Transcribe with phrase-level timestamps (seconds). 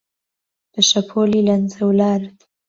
[0.73, 2.37] بە شەپۆلی لەنجەولارت